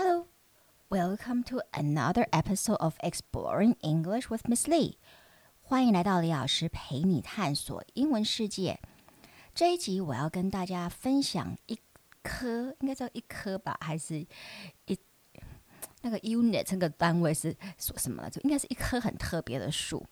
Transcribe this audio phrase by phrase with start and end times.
[0.00, 0.26] Hello,
[0.88, 4.94] welcome to another episode of Exploring English with Miss Lee。
[5.60, 8.78] 欢迎来到李老师陪你探索英文世界。
[9.56, 11.76] 这一集我要跟大家分享一
[12.22, 14.24] 颗，应该叫一颗吧，还是
[14.86, 14.96] 一
[16.02, 18.40] 那个 unit 这个单位是说什么来着？
[18.42, 20.06] 应该是一棵很特别的树。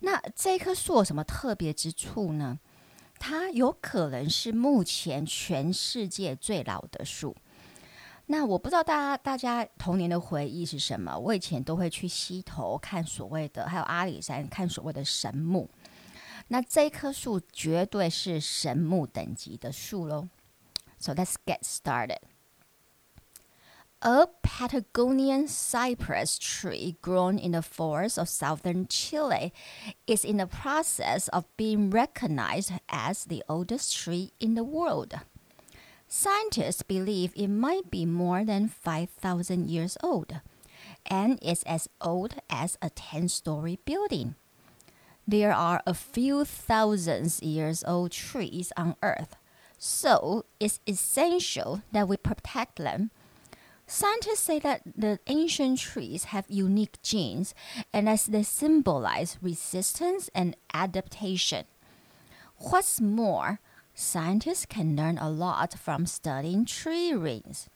[0.00, 2.58] 那这棵树有什么特别之处呢？
[3.18, 7.34] 它有可能是目前全世界最老的树。
[8.27, 11.17] 那我不知道大家大家童年的回忆是什么？
[11.17, 15.69] 我以前都会去溪头看所谓的，还有阿里山看所谓的神木。
[16.47, 20.27] 那这棵树绝对是神木等级的树喽。
[20.99, 22.19] So let's get started.
[24.03, 29.53] A Patagonian cypress tree grown in the forests of southern Chile
[30.07, 35.19] is in the process of being recognized as the oldest tree in the world.
[36.08, 40.40] Scientists believe it might be more than 5,000 years old
[41.04, 44.36] and is as old as a 10 story building.
[45.26, 49.34] There are a few thousands years old trees on Earth,
[49.78, 53.10] so it's essential that we protect them.
[53.88, 57.54] Scientists say that the ancient trees have unique genes
[57.92, 61.64] and as they symbolize resistance and adaptation.
[62.58, 63.60] What's more,
[63.98, 67.70] Scientists can learn a lot from studying tree rings.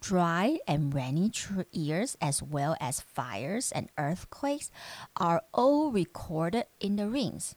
[0.00, 1.30] Dry and rainy
[1.70, 4.70] years, as well as fires and earthquakes,
[5.18, 7.56] are all recorded in the rings.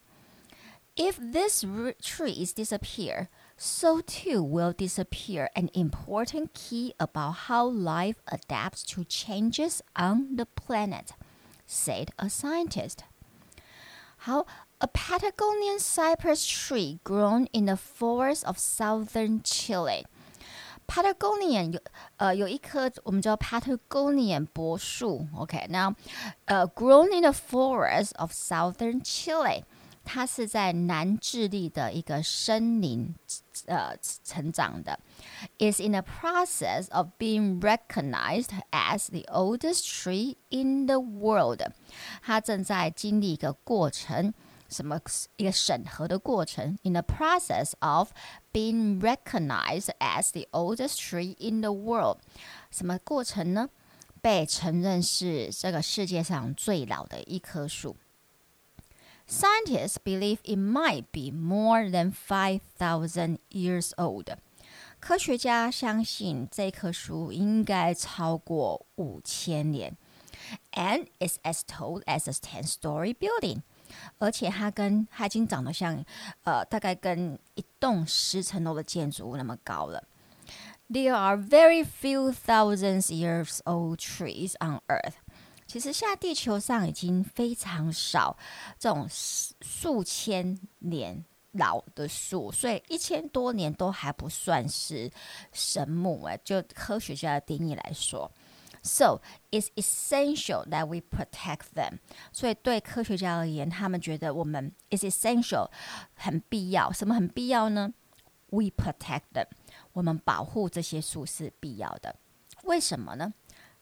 [0.97, 1.63] If these
[2.01, 9.81] trees disappear, so too will disappear an important key about how life adapts to changes
[9.95, 11.13] on the planet,
[11.65, 13.05] said a scientist.
[14.23, 14.45] How
[14.80, 20.04] a Patagonian cypress tree grown in the forests of southern Chile.
[20.86, 21.80] Patagonian 有
[22.16, 25.94] 呃有一棵我们叫 Patagonian 柏树，OK，那
[26.44, 29.64] 呃 grown in the forests of southern Chile，
[30.04, 33.14] 它是在南智利的一个森林
[33.64, 34.98] 呃成长的，
[35.58, 41.62] is in the process of being recognized as the oldest tree in the world，
[42.20, 44.34] 它正在经历一个过程。
[44.68, 45.00] 什么
[45.36, 46.78] 一个审核的过程？
[46.82, 48.10] In the process of
[48.52, 52.18] being recognized as the oldest tree in the world，
[52.70, 53.70] 什么过程呢？
[54.20, 57.96] 被承认是这个世界上最老的一棵树。
[59.28, 64.36] Scientists believe it might be more than five thousand years old。
[64.98, 69.96] 科学家相信这棵树应该超过五千年，
[70.72, 73.60] and is as tall as a ten-story building。
[74.17, 76.03] 而且它跟它已经长得像，
[76.43, 80.03] 呃，大概跟一栋十层楼的建筑物那么高了。
[80.89, 85.13] There are very few thousands years old trees on Earth。
[85.67, 88.35] 其实现在地球上已经非常少
[88.79, 95.11] 这种数千年老的树，所以一千多年都还不算是
[95.53, 98.31] 神木哎，就科学家的定义来说。
[98.82, 102.00] So it's essential that we protect them。
[102.32, 105.70] 所以对科学家而言，他们觉得我们 is essential
[106.14, 106.92] 很必要。
[106.92, 107.94] 什么很必要呢？
[108.50, 109.46] We protect them。
[109.94, 112.16] 我们保护这些树是必要的。
[112.64, 113.32] 为什么呢？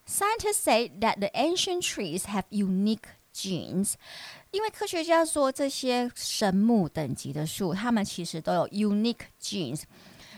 [0.07, 3.95] Scientists say that the ancient trees have unique genes。
[4.53, 9.83] 因为科学家说这些神木等级的树，它们其实都有 unique genes。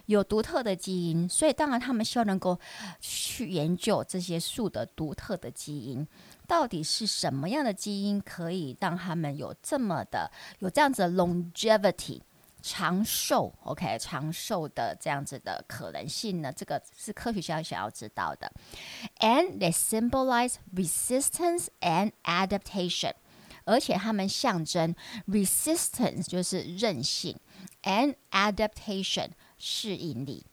[0.09, 2.59] 有独特的基因，所以当然他们希望能够
[2.99, 6.05] 去研究这些树的独特的基因，
[6.47, 12.21] 到底是什么样的基因可以让他们有这么的有这样子的 longevity
[12.63, 16.51] 长寿？OK，长寿的这样子的可能性呢？
[16.51, 18.51] 这个是科学家想要知道的。
[19.19, 23.13] And they symbolize resistance and adaptation，
[23.63, 24.95] 而且他们象征
[25.27, 27.37] resistance 就是韧性
[27.83, 29.29] ，and adaptation。
[29.58, 30.46] 适应力。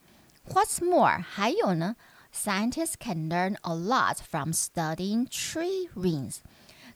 [0.50, 1.95] What's more，还有呢，
[2.34, 6.38] scientists can learn a lot from studying tree rings。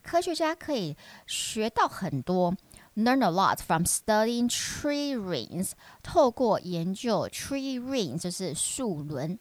[0.02, 2.56] 科学家可以学到很多，
[2.96, 5.72] learn a lot from studying tree rings。
[6.04, 9.40] 透过研究 tree rings，就是树轮。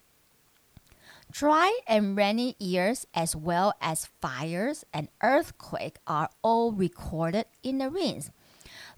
[1.32, 7.90] Dry and rainy years, as well as fires and earthquake, are all recorded in the
[7.90, 8.28] rings.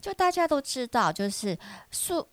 [0.01, 1.59] 就大家都知道，就是
[1.91, 2.27] 树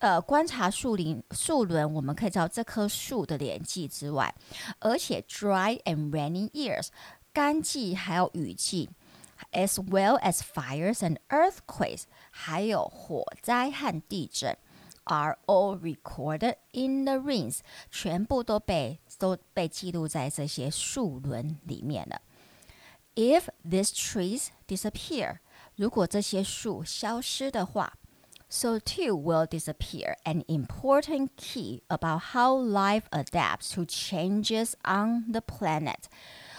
[0.00, 4.34] 呃观察树林树轮，我们可以知道这棵树的年纪之外，
[4.78, 6.88] 而且 dry and rainy years
[7.32, 8.90] 干季还有雨季，
[9.52, 14.56] as well as fires and earthquakes 还有火灾和地震
[15.04, 22.20] are all recorded in the rings，全部都被都被记录在这些树轮里面了。
[23.14, 25.38] If these trees disappear，
[25.75, 27.93] 如果这些树消失的话
[28.49, 36.03] ，so too will disappear an important key about how life adapts to changes on the planet。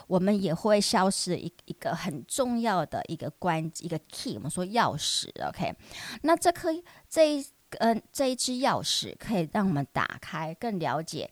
[0.06, 5.74] 我们也会消失一一个很重要的一个关一个 key，我们说钥匙，OK？
[6.22, 6.68] 那这颗
[7.08, 7.46] 这一
[7.78, 11.30] 呃这一支钥匙可以让我们打开，更了解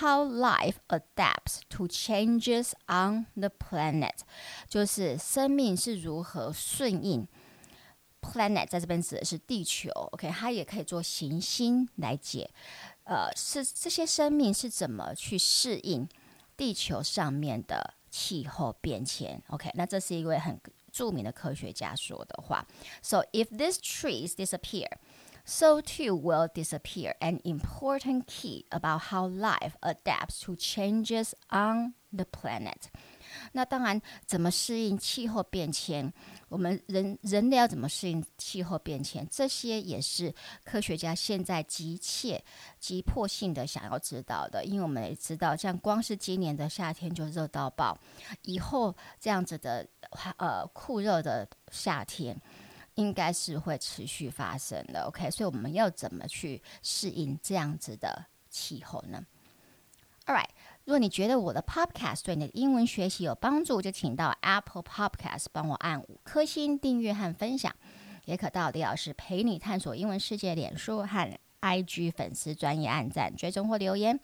[0.00, 4.18] how life adapts to changes on the planet，
[4.68, 7.26] 就是生命是如何顺应
[8.20, 10.30] planet，在这边指的是地球，OK？
[10.30, 12.50] 它也可以做行星来解，
[13.04, 16.08] 呃，是这些生命是怎么去适应
[16.56, 17.94] 地球上面的。
[18.08, 20.58] 气候变迁，OK，那这是一位很
[20.90, 22.66] 着名的科学家说的话。
[23.02, 24.88] So if these trees disappear,
[25.51, 32.23] so too will disappear an important key about how life adapts to changes on the
[32.23, 32.89] planet.
[33.53, 36.11] 那当然，怎么适应气候变迁？
[36.49, 39.27] 我们人人类要怎么适应气候变迁？
[39.29, 40.33] 这些也是
[40.63, 42.41] 科学家现在急切、
[42.79, 44.63] 急迫性的想要知道的。
[44.63, 47.97] 因为我们也知道，像光是今年的夏天就热到爆，
[48.43, 49.87] 以后这样子的
[50.37, 52.37] 呃酷热的夏天，
[52.95, 55.03] 应该是会持续发生的。
[55.03, 59.25] OK，所以我们要怎么去适应这样子的气候呢
[60.25, 60.49] ？All right。
[60.83, 67.73] 如果你觉得我的 Podcast 对你的英文学习有帮助，就请到 Apple Podcast 帮我按五颗星订阅和分享，
[68.25, 74.19] 也可到李老师陪你探索英文世界脸书和 IG 粉丝专业按赞追踪或留言。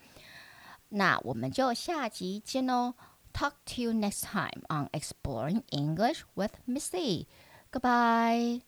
[0.88, 2.94] 那我们就下集见喽
[3.32, 7.26] ！Talk to you next time on Exploring English with Missy
[7.70, 8.60] Goodbye.